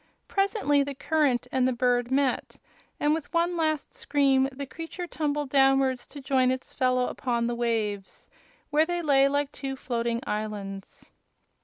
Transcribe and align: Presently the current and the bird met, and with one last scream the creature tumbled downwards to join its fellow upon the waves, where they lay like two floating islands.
Presently 0.27 0.81
the 0.81 0.95
current 0.95 1.45
and 1.51 1.67
the 1.67 1.73
bird 1.73 2.09
met, 2.09 2.55
and 2.99 3.13
with 3.13 3.31
one 3.31 3.55
last 3.55 3.93
scream 3.93 4.49
the 4.51 4.65
creature 4.65 5.05
tumbled 5.05 5.51
downwards 5.51 6.07
to 6.07 6.19
join 6.19 6.49
its 6.49 6.73
fellow 6.73 7.05
upon 7.05 7.45
the 7.45 7.53
waves, 7.53 8.27
where 8.71 8.87
they 8.87 9.03
lay 9.03 9.27
like 9.27 9.51
two 9.51 9.75
floating 9.75 10.19
islands. 10.25 11.11